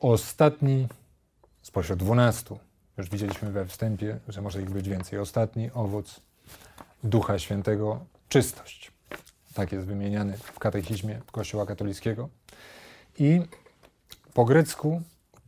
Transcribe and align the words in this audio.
Ostatni 0.00 0.88
spośród 1.62 1.98
dwunastu, 1.98 2.58
już 2.98 3.10
widzieliśmy 3.10 3.52
we 3.52 3.66
wstępie, 3.66 4.18
że 4.28 4.42
może 4.42 4.62
ich 4.62 4.70
być 4.70 4.88
więcej. 4.88 5.18
Ostatni 5.18 5.70
owoc 5.74 6.20
Ducha 7.04 7.38
Świętego 7.38 8.04
czystość. 8.28 8.92
Tak 9.54 9.72
jest 9.72 9.86
wymieniany 9.86 10.38
w 10.38 10.58
katechizmie 10.58 11.20
Kościoła 11.32 11.66
katolickiego. 11.66 12.28
I 13.18 13.40
po 14.34 14.44
grecku 14.44 15.02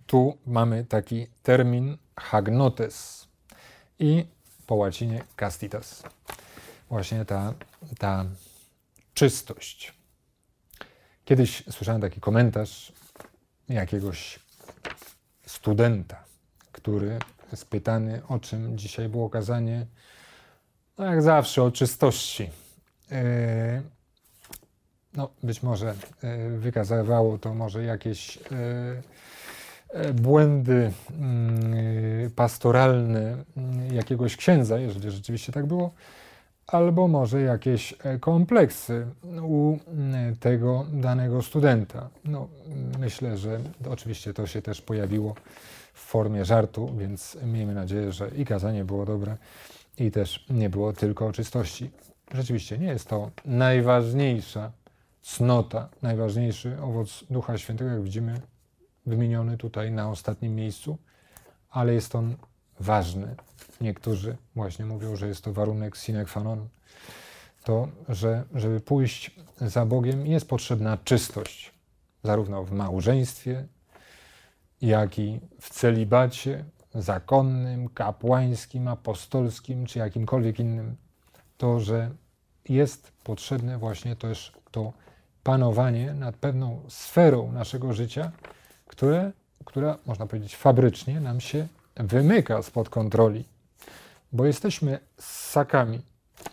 tu 0.07 0.39
mamy 0.47 0.85
taki 0.85 1.27
termin 1.43 1.97
hagnotes 2.17 3.29
i 3.99 4.27
po 4.67 4.75
łacinie 4.75 5.25
castitas. 5.37 6.03
Właśnie 6.89 7.25
ta, 7.25 7.55
ta 7.99 8.25
czystość. 9.15 9.95
Kiedyś 11.25 11.65
słyszałem 11.71 12.01
taki 12.01 12.21
komentarz 12.21 12.93
jakiegoś 13.69 14.39
studenta, 15.47 16.25
który 16.73 17.19
spytany, 17.55 18.23
o 18.29 18.39
czym 18.39 18.79
dzisiaj 18.79 19.09
było 19.09 19.31
kazanie, 19.31 19.87
no 20.99 21.05
jak 21.05 21.23
zawsze 21.23 21.63
o 21.63 21.71
czystości. 21.71 22.51
E, 23.13 23.83
no, 25.15 25.31
być 25.43 25.63
może 25.63 25.95
e, 26.23 26.49
wykazywało 26.51 27.39
to 27.39 27.55
może 27.55 27.85
jakieś 27.85 28.37
e, 28.37 30.13
błędy 30.13 30.93
mm, 31.11 32.31
pastoralne 32.31 33.45
mm, 33.57 33.95
jakiegoś 33.95 34.37
księdza, 34.37 34.79
jeżeli 34.79 35.11
rzeczywiście 35.11 35.53
tak 35.53 35.67
było, 35.67 35.91
albo 36.69 37.09
może 37.09 37.41
jakieś 37.43 37.95
kompleksy 38.21 39.07
u 39.43 39.79
mm, 39.89 40.37
tego 40.37 40.87
danego 40.93 41.43
studenta. 41.43 42.09
No, 42.25 42.49
myślę, 42.99 43.39
że 43.39 43.61
oczywiście 43.91 44.35
to 44.35 44.47
się 44.47 44.63
też 44.63 44.83
pojawiło 44.83 45.35
w 45.95 46.01
formie 46.01 46.45
żartu, 46.45 46.95
więc 46.99 47.39
miejmy 47.43 47.75
nadzieję, 47.75 48.13
że 48.13 48.29
i 48.29 48.45
kazanie 48.45 48.85
było 48.85 49.07
dobre, 49.07 49.37
i 49.99 50.11
też 50.11 50.47
nie 50.51 50.71
było 50.71 50.93
tylko 50.93 51.27
o 51.27 51.33
czystości. 51.33 51.91
Rzeczywiście 52.35 52.79
nie 52.79 52.87
jest 52.87 53.09
to 53.09 53.31
najważniejsza 53.45 54.73
cnota, 55.23 55.89
najważniejszy 56.03 56.81
owoc 56.83 57.25
Ducha 57.31 57.59
Świętego, 57.59 57.91
jak 57.91 58.03
widzimy, 58.03 58.41
wymieniony 59.07 59.57
tutaj 59.57 59.93
na 59.93 60.11
ostatnim 60.11 60.55
miejscu, 60.55 60.99
ale 61.71 61.95
jest 61.95 62.15
on 62.15 62.37
ważny. 62.81 63.37
Niektórzy 63.81 64.37
właśnie 64.55 64.85
mówią, 64.85 65.17
że 65.17 65.29
jest 65.29 65.45
to 65.45 65.53
warunek 65.53 65.97
sine 65.97 66.25
qua 66.25 66.43
non. 66.43 66.69
To, 67.65 67.89
że 68.09 68.45
żeby 68.55 68.81
pójść 68.81 69.31
za 69.61 69.87
Bogiem, 69.87 70.27
jest 70.27 70.49
potrzebna 70.49 70.99
czystość, 71.05 71.73
zarówno 72.23 72.65
w 72.65 72.73
małżeństwie, 72.73 73.67
jak 74.81 75.19
i 75.19 75.41
w 75.61 75.71
celibacie, 75.71 76.65
zakonnym, 76.95 77.89
kapłańskim, 77.89 78.89
apostolskim 78.89 79.87
czy 79.87 79.99
jakimkolwiek 79.99 80.61
innym, 80.61 80.97
to, 81.57 81.81
że 81.81 82.11
jest 82.69 83.13
potrzebne 83.25 83.79
właśnie 83.79 84.17
też 84.17 84.53
to 84.71 84.93
panowanie 85.43 86.15
nad 86.15 86.37
pewną 86.37 86.83
sferą 86.89 87.53
naszego 87.53 87.93
życia, 87.93 88.33
które, 88.87 89.33
która, 89.65 89.99
można 90.07 90.27
powiedzieć, 90.27 90.57
fabrycznie 90.57 91.21
nam 91.21 91.41
się 91.41 91.69
wymyka 91.97 92.63
spod 92.63 92.89
kontroli, 92.89 93.45
bo 94.33 94.47
jesteśmy 94.47 94.99
ssakami. 95.19 96.01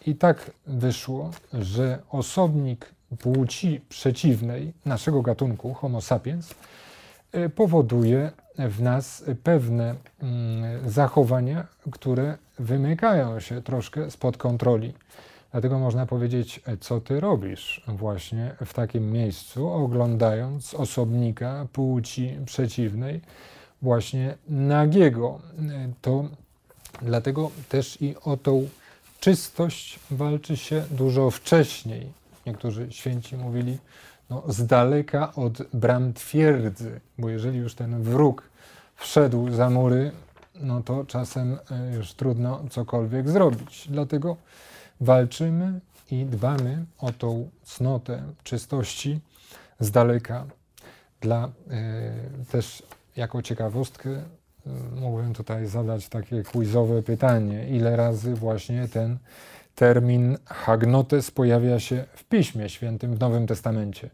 I 0.06 0.16
tak 0.16 0.52
wyszło, 0.68 1.31
że 1.54 2.00
osobnik 2.09 2.95
płci 3.20 3.82
przeciwnej 3.90 4.73
naszego 4.86 5.22
gatunku, 5.22 5.73
Homo 5.73 6.02
sapiens, 6.02 6.56
y, 7.36 7.50
powoduje 7.50 8.32
w 8.58 8.82
nas 8.82 9.23
pewne 9.44 9.95
mm, 10.22 10.89
zachowania, 10.89 11.67
które 11.92 12.38
wymykają 12.60 13.39
się 13.39 13.61
troszkę 13.61 14.11
spod 14.11 14.38
kontroli. 14.38 14.94
Dlatego 15.52 15.80
można 15.80 16.05
powiedzieć, 16.05 16.61
co 16.80 17.02
ty 17.02 17.20
robisz 17.20 17.83
właśnie 17.88 18.55
w 18.66 18.73
takim 18.73 19.11
miejscu, 19.11 19.70
oglądając 19.70 20.73
osobnika 20.73 21.67
płci 21.73 22.38
przeciwnej, 22.45 23.22
właśnie 23.82 24.38
nagiego. 24.49 25.39
To 26.02 26.26
dlatego 27.02 27.52
też 27.70 28.02
i 28.02 28.16
o 28.23 28.38
tą 28.38 28.70
czystość 29.20 30.00
walczy 30.11 30.58
się 30.58 30.86
dużo 30.92 31.32
wcześniej. 31.32 32.11
Niektórzy 32.45 32.88
święci 32.92 33.38
mówili, 33.38 33.78
no, 34.30 34.44
z 34.48 34.66
daleka 34.66 35.34
od 35.36 35.61
bram 35.73 36.14
twierdzy, 36.14 37.02
bo 37.17 37.30
jeżeli 37.30 37.58
już 37.58 37.76
ten 37.76 38.04
wróg 38.04 38.50
wszedł 38.95 39.52
za 39.52 39.70
mury, 39.70 40.11
no 40.55 40.84
to 40.84 41.05
czasem 41.05 41.58
e, 41.72 41.95
już 41.95 42.14
trudno 42.14 42.64
cokolwiek 42.70 43.30
zrobić. 43.30 43.88
Dlatego 43.89 44.38
walczymy 45.02 45.80
i 46.11 46.26
dbamy 46.26 46.86
o 47.00 47.11
tą 47.11 47.50
cnotę 47.64 48.23
czystości 48.44 49.20
z 49.80 49.92
daleka. 49.92 50.45
Dla 51.22 51.45
y, 51.48 52.45
też 52.52 52.84
jako 53.16 53.42
ciekawostkę 53.42 54.23
mógłbym 54.95 55.33
tutaj 55.33 55.67
zadać 55.67 56.09
takie 56.09 56.43
quizowe 56.43 57.03
pytanie, 57.03 57.70
ile 57.70 57.95
razy 57.95 58.36
właśnie 58.36 58.87
ten 58.87 59.17
termin 59.76 60.37
hagnotes 60.45 61.31
pojawia 61.31 61.80
się 61.80 62.05
w 62.14 62.23
Piśmie 62.23 62.70
Świętym 62.70 63.15
w 63.15 63.20
Nowym 63.20 63.48
Testamencie. 63.48 64.09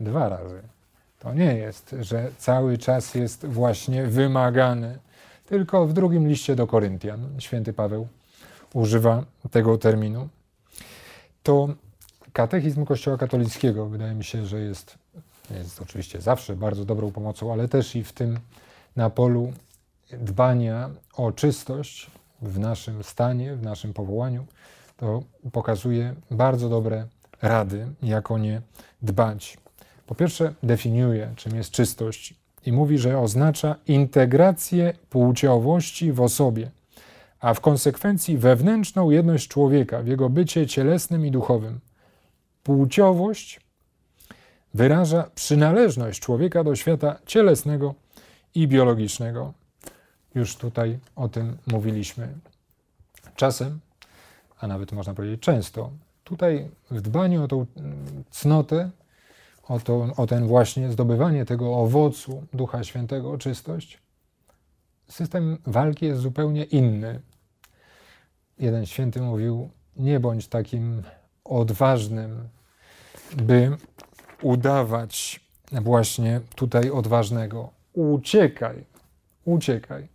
Dwa 0.00 0.28
razy. 0.28 0.62
To 1.18 1.34
nie 1.34 1.54
jest, 1.56 1.96
że 2.00 2.30
cały 2.38 2.78
czas 2.78 3.14
jest 3.14 3.46
właśnie 3.46 4.06
wymagany. 4.06 4.98
Tylko 5.46 5.86
w 5.86 5.92
drugim 5.92 6.28
liście 6.28 6.56
do 6.56 6.66
Koryntian 6.66 7.28
święty 7.38 7.72
Paweł 7.72 8.08
używa 8.74 9.24
tego 9.50 9.78
terminu. 9.78 10.28
To 11.42 11.68
katechizm 12.32 12.84
Kościoła 12.84 13.18
katolickiego 13.18 13.86
wydaje 13.86 14.14
mi 14.14 14.24
się, 14.24 14.46
że 14.46 14.60
jest, 14.60 14.98
jest 15.58 15.82
oczywiście 15.82 16.20
zawsze 16.20 16.56
bardzo 16.56 16.84
dobrą 16.84 17.12
pomocą, 17.12 17.52
ale 17.52 17.68
też 17.68 17.96
i 17.96 18.04
w 18.04 18.12
tym 18.12 18.38
na 18.96 19.10
polu 19.10 19.52
dbania 20.12 20.90
o 21.16 21.32
czystość 21.32 22.10
w 22.42 22.58
naszym 22.58 23.02
stanie, 23.02 23.56
w 23.56 23.62
naszym 23.62 23.92
powołaniu, 23.92 24.46
to 24.96 25.22
pokazuje 25.52 26.14
bardzo 26.30 26.68
dobre 26.68 27.06
rady, 27.42 27.86
jak 28.02 28.30
o 28.30 28.38
nie 28.38 28.62
dbać. 29.02 29.58
Po 30.06 30.14
pierwsze, 30.14 30.54
definiuje, 30.62 31.32
czym 31.36 31.56
jest 31.56 31.70
czystość 31.70 32.34
i 32.66 32.72
mówi, 32.72 32.98
że 32.98 33.18
oznacza 33.18 33.76
integrację 33.86 34.94
płciowości 35.10 36.12
w 36.12 36.20
osobie, 36.20 36.70
a 37.40 37.54
w 37.54 37.60
konsekwencji 37.60 38.38
wewnętrzną 38.38 39.10
jedność 39.10 39.48
człowieka 39.48 40.02
w 40.02 40.06
jego 40.06 40.28
bycie 40.28 40.66
cielesnym 40.66 41.26
i 41.26 41.30
duchowym. 41.30 41.80
Płciowość 42.62 43.60
wyraża 44.74 45.30
przynależność 45.34 46.20
człowieka 46.20 46.64
do 46.64 46.76
świata 46.76 47.18
cielesnego 47.26 47.94
i 48.54 48.68
biologicznego. 48.68 49.52
Już 50.34 50.56
tutaj 50.56 50.98
o 51.16 51.28
tym 51.28 51.56
mówiliśmy. 51.66 52.28
Czasem, 53.36 53.80
a 54.60 54.66
nawet 54.66 54.92
można 54.92 55.14
powiedzieć 55.14 55.40
często, 55.40 55.90
tutaj 56.24 56.70
w 56.90 57.00
dbaniu 57.00 57.44
o 57.44 57.48
tą 57.48 57.66
cnotę, 58.30 58.90
o, 59.68 59.80
to, 59.80 60.08
o 60.16 60.26
ten 60.26 60.46
właśnie 60.46 60.92
zdobywanie 60.92 61.44
tego 61.44 61.76
owocu 61.76 62.42
Ducha 62.52 62.84
Świętego, 62.84 63.38
czystość, 63.38 63.98
system 65.08 65.58
walki 65.66 66.06
jest 66.06 66.20
zupełnie 66.20 66.64
inny. 66.64 67.20
Jeden 68.58 68.86
święty 68.86 69.20
mówił: 69.20 69.70
Nie 69.96 70.20
bądź 70.20 70.48
takim 70.48 71.02
odważnym, 71.44 72.48
by 73.36 73.76
udawać 74.42 75.40
właśnie 75.72 76.40
tutaj 76.54 76.90
odważnego. 76.90 77.70
Uciekaj, 77.92 78.84
uciekaj. 79.44 80.08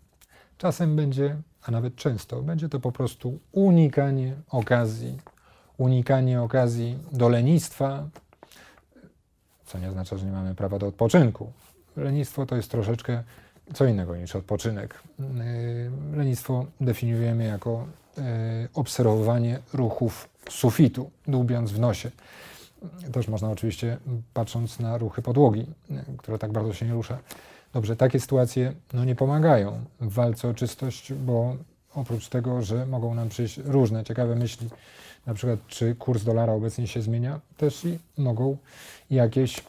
Czasem 0.57 0.95
będzie, 0.95 1.35
a 1.63 1.71
nawet 1.71 1.95
często, 1.95 2.41
będzie 2.41 2.69
to 2.69 2.79
po 2.79 2.91
prostu 2.91 3.39
unikanie 3.51 4.35
okazji, 4.49 5.17
unikanie 5.77 6.41
okazji 6.41 6.97
do 7.11 7.29
lenistwa, 7.29 8.07
co 9.65 9.79
nie 9.79 9.89
oznacza, 9.89 10.17
że 10.17 10.25
nie 10.25 10.31
mamy 10.31 10.55
prawa 10.55 10.79
do 10.79 10.87
odpoczynku. 10.87 11.51
Lenistwo 11.97 12.45
to 12.45 12.55
jest 12.55 12.71
troszeczkę 12.71 13.23
co 13.73 13.85
innego 13.85 14.15
niż 14.15 14.35
odpoczynek. 14.35 15.03
Yy, 15.19 15.25
lenistwo 16.17 16.65
definiujemy 16.81 17.43
jako 17.43 17.87
yy, 18.17 18.23
obserwowanie 18.73 19.59
ruchów 19.73 20.29
sufitu, 20.49 21.11
dłubiąc 21.27 21.71
w 21.71 21.79
nosie. 21.79 22.11
Też 23.11 23.27
można 23.27 23.51
oczywiście, 23.51 23.97
patrząc 24.33 24.79
na 24.79 24.97
ruchy 24.97 25.21
podłogi, 25.21 25.65
która 26.17 26.37
tak 26.37 26.51
bardzo 26.51 26.73
się 26.73 26.85
nie 26.85 26.93
rusza. 26.93 27.17
Dobrze, 27.73 27.95
takie 27.95 28.19
sytuacje 28.19 28.73
no, 28.93 29.05
nie 29.05 29.15
pomagają 29.15 29.81
w 30.01 30.13
walce 30.13 30.49
o 30.49 30.53
czystość, 30.53 31.13
bo 31.13 31.55
oprócz 31.95 32.29
tego, 32.29 32.61
że 32.61 32.85
mogą 32.85 33.13
nam 33.13 33.29
przyjść 33.29 33.57
różne 33.57 34.03
ciekawe 34.03 34.35
myśli, 34.35 34.69
na 35.25 35.33
przykład 35.33 35.59
czy 35.67 35.95
kurs 35.95 36.23
dolara 36.23 36.53
obecnie 36.53 36.87
się 36.87 37.01
zmienia, 37.01 37.39
też 37.57 37.85
i 37.85 37.99
mogą 38.17 38.57
jakieś, 39.09 39.59
e, 39.59 39.63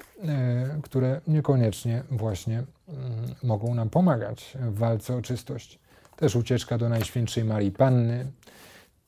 które 0.83 1.21
niekoniecznie 1.27 2.03
właśnie 2.11 2.63
mm, 2.89 3.35
mogą 3.43 3.75
nam 3.75 3.91
pomagać 3.91 4.57
w 4.61 4.79
walce 4.79 5.17
o 5.17 5.23
czystość. 5.23 5.79
Też 6.17 6.37
ucieczka 6.37 6.79
do 6.79 6.89
Najświętszej 6.89 7.45
Marii 7.45 7.71
Panny, 7.71 8.27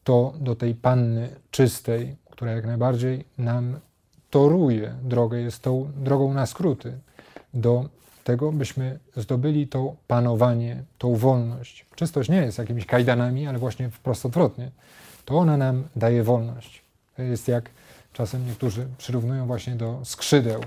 to 0.05 0.35
do 0.41 0.57
tej 0.57 0.75
Panny 0.75 1.29
czystej, 1.51 2.17
która 2.31 2.53
jak 2.53 2.67
najbardziej 2.67 3.25
nam 3.39 3.81
toruje 4.31 4.95
drogę, 5.03 5.41
jest 5.41 5.63
tą 5.63 5.93
drogą 5.97 6.35
na 6.35 6.47
skróty 6.47 6.99
do 7.55 7.89
tego, 8.25 8.53
byśmy 8.53 8.99
zdobyli 9.17 9.69
to 9.69 9.97
panowanie, 10.07 10.83
tą 10.99 11.17
wolność. 11.17 11.87
Czystość 11.95 12.29
nie 12.29 12.37
jest 12.37 12.59
jakimiś 12.59 12.87
kajdanami, 12.87 13.47
ale 13.47 13.59
właśnie 13.59 13.91
wprost 13.91 14.27
odwrotnie. 14.27 14.71
To 15.25 15.39
ona 15.39 15.57
nam 15.57 15.85
daje 15.97 16.23
wolność. 16.23 16.83
To 17.17 17.23
jest 17.23 17.49
jak 17.49 17.71
czasem 18.13 18.47
niektórzy 18.47 18.87
przyrównują 18.99 19.47
właśnie 19.47 19.77
do 19.77 20.01
skrzydeł. 20.05 20.61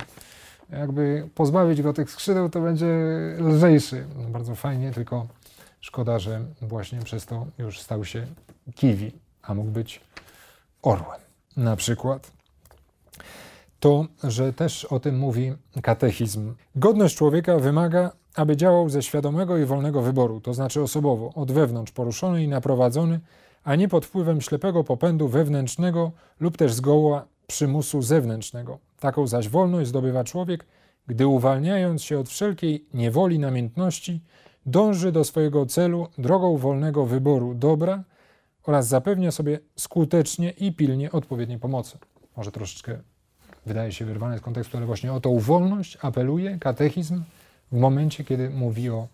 Jakby 0.69 1.29
pozbawić 1.35 1.81
go 1.81 1.93
tych 1.93 2.11
skrzydeł, 2.11 2.49
to 2.49 2.61
będzie 2.61 2.87
lżejszy. 3.39 4.05
No, 4.17 4.29
bardzo 4.29 4.55
fajnie, 4.55 4.91
tylko 4.91 5.27
szkoda, 5.81 6.19
że 6.19 6.41
właśnie 6.61 6.99
przez 6.99 7.25
to 7.25 7.45
już 7.57 7.79
stał 7.79 8.05
się 8.05 8.27
kiwi, 8.75 9.11
a 9.41 9.53
mógł 9.53 9.71
być 9.71 10.01
orłem. 10.81 11.21
Na 11.57 11.75
przykład 11.75 12.31
to, 13.83 14.05
że 14.23 14.53
też 14.53 14.85
o 14.85 14.99
tym 14.99 15.17
mówi 15.17 15.53
katechizm. 15.81 16.55
Godność 16.75 17.17
człowieka 17.17 17.59
wymaga, 17.59 18.11
aby 18.35 18.57
działał 18.57 18.89
ze 18.89 19.03
świadomego 19.03 19.57
i 19.57 19.65
wolnego 19.65 20.01
wyboru, 20.01 20.41
to 20.41 20.53
znaczy 20.53 20.81
osobowo, 20.81 21.33
od 21.35 21.51
wewnątrz 21.51 21.91
poruszony 21.91 22.43
i 22.43 22.47
naprowadzony, 22.47 23.19
a 23.63 23.75
nie 23.75 23.87
pod 23.87 24.05
wpływem 24.05 24.41
ślepego 24.41 24.83
popędu 24.83 25.27
wewnętrznego 25.27 26.11
lub 26.39 26.57
też 26.57 26.73
zgoła 26.73 27.25
przymusu 27.47 28.01
zewnętrznego. 28.01 28.79
Taką 28.99 29.27
zaś 29.27 29.49
wolność 29.49 29.89
zdobywa 29.89 30.23
człowiek, 30.23 30.65
gdy 31.07 31.27
uwalniając 31.27 32.03
się 32.03 32.19
od 32.19 32.29
wszelkiej 32.29 32.85
niewoli 32.93 33.39
namiętności, 33.39 34.21
dąży 34.65 35.11
do 35.11 35.23
swojego 35.23 35.65
celu 35.65 36.07
drogą 36.17 36.57
wolnego 36.57 37.05
wyboru 37.05 37.53
dobra 37.53 38.03
oraz 38.63 38.87
zapewnia 38.87 39.31
sobie 39.31 39.59
skutecznie 39.75 40.49
i 40.49 40.73
pilnie 40.73 41.11
odpowiedniej 41.11 41.59
pomocy. 41.59 41.97
Może 42.37 42.51
troszeczkę 42.51 43.12
wydaje 43.65 43.91
się 43.91 44.05
wyrwane 44.05 44.37
z 44.37 44.41
kontekstu, 44.41 44.77
ale 44.77 44.85
właśnie 44.85 45.13
o 45.13 45.19
tą 45.19 45.39
wolność 45.39 45.97
apeluje 46.01 46.59
katechizm 46.59 47.23
w 47.71 47.77
momencie, 47.77 48.23
kiedy 48.23 48.49
mówi 48.49 48.89
o, 48.89 49.07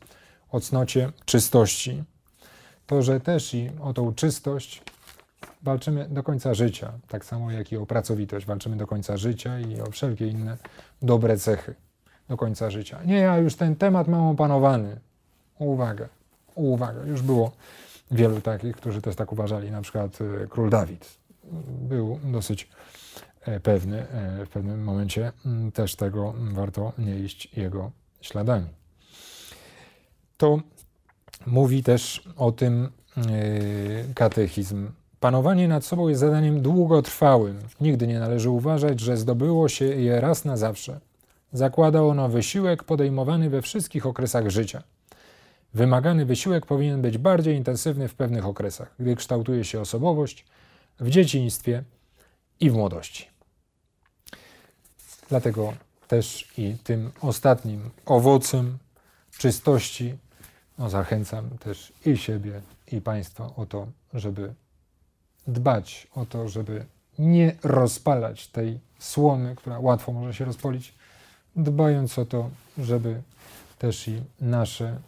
o 0.51 0.60
cnocie 0.60 1.12
czystości. 1.25 2.04
To, 2.88 3.01
że 3.01 3.19
też 3.19 3.54
i 3.54 3.69
o 3.81 3.94
tą 3.94 4.13
czystość 4.13 4.81
walczymy 5.62 6.07
do 6.10 6.24
końca 6.24 6.54
życia, 6.54 6.92
tak 7.07 7.25
samo 7.25 7.51
jak 7.51 7.72
i 7.72 7.78
o 7.78 7.86
pracowitość. 7.86 8.46
Walczymy 8.46 8.78
do 8.78 8.88
końca 8.88 9.18
życia 9.18 9.60
i 9.60 9.81
o 9.81 9.92
wszelkie 9.92 10.28
inne 10.28 10.57
dobre 11.01 11.38
cechy 11.38 11.75
do 12.30 12.38
końca 12.38 12.69
życia. 12.69 13.04
Nie, 13.06 13.18
ja 13.18 13.38
już 13.38 13.56
ten 13.56 13.75
temat 13.75 14.07
mam 14.07 14.22
opanowany. 14.22 15.00
Uwaga, 15.60 16.07
uwaga. 16.56 17.04
Już 17.06 17.22
było 17.22 17.51
wielu 18.12 18.42
takich, 18.42 18.75
którzy 18.75 19.01
też 19.01 19.16
tak 19.16 19.31
uważali. 19.31 19.72
Na 19.72 19.81
przykład 19.81 20.19
e, 20.22 20.48
król 20.48 20.69
Dawid 20.69 21.18
był 21.68 22.19
dosyć 22.24 22.69
pewny 23.63 24.07
e, 24.07 24.45
w 24.45 24.50
pewnym 24.50 24.83
momencie. 24.83 25.31
Mm, 25.45 25.71
też 25.71 25.95
tego 25.95 26.33
warto 26.38 26.94
nie 26.97 27.19
iść 27.19 27.57
jego 27.57 27.91
śladami. 28.21 28.68
To 30.38 30.59
mówi 31.45 31.83
też 31.83 32.30
o 32.38 32.51
tym 32.51 32.89
e, 33.18 33.21
katechizm. 34.13 34.91
Panowanie 35.19 35.68
nad 35.68 35.86
sobą 35.86 36.07
jest 36.07 36.21
zadaniem 36.21 36.62
długotrwałym. 36.62 37.59
Nigdy 37.81 38.07
nie 38.07 38.19
należy 38.19 38.50
uważać, 38.50 39.00
że 39.00 39.18
zdobyło 39.18 39.69
się 39.69 39.86
je 39.86 40.21
raz 40.21 40.45
na 40.45 40.57
zawsze. 40.57 41.00
Zakłada 41.53 42.03
ono 42.03 42.30
wysiłek 42.30 42.83
podejmowany 42.83 43.50
we 43.50 43.62
wszystkich 43.62 44.06
okresach 44.06 44.50
życia. 44.50 44.83
Wymagany 45.74 46.25
wysiłek 46.25 46.65
powinien 46.65 47.01
być 47.01 47.18
bardziej 47.18 47.56
intensywny 47.56 48.07
w 48.07 48.15
pewnych 48.15 48.45
okresach, 48.45 48.95
gdy 49.00 49.15
kształtuje 49.15 49.63
się 49.63 49.81
osobowość, 49.81 50.45
w 51.00 51.09
dzieciństwie, 51.09 51.83
i 52.60 52.72
w 52.72 52.74
młodości. 52.74 53.28
Dlatego 55.30 55.74
też 56.08 56.48
i 56.58 56.78
tym 56.84 57.12
ostatnim 57.22 57.90
owocem 58.06 58.78
czystości 59.38 60.18
no, 60.78 60.90
zachęcam 60.90 61.50
też 61.50 61.94
i 62.06 62.18
siebie, 62.18 62.62
i 62.92 63.02
Państwa 63.02 63.56
o 63.56 63.66
to, 63.66 63.88
żeby 64.14 64.54
dbać 65.48 66.08
o 66.16 66.26
to, 66.26 66.50
żeby 66.50 66.86
nie 67.20 67.56
rozpalać 67.64 68.48
tej 68.48 68.80
słomy, 69.00 69.56
która 69.56 69.80
łatwo 69.80 70.12
może 70.12 70.34
się 70.34 70.46
rozpolić, 70.46 70.94
dbając 71.56 72.20
o 72.20 72.26
to, 72.26 72.50
żeby 72.78 73.22
też 73.80 74.08
i 74.08 74.22
nasze 74.42 75.00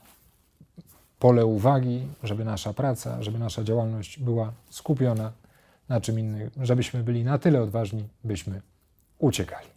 pole 1.19 1.45
uwagi, 1.45 2.07
żeby 2.23 2.45
nasza 2.45 2.73
praca, 2.73 3.23
żeby 3.23 3.39
nasza 3.39 3.63
działalność 3.63 4.19
była 4.19 4.51
skupiona 4.69 5.31
na 5.91 6.01
czym 6.01 6.19
innym, 6.19 6.49
żebyśmy 6.61 7.03
byli 7.03 7.23
na 7.23 7.37
tyle 7.37 7.61
odważni, 7.61 8.07
byśmy 8.23 8.61
uciekali. 9.19 9.67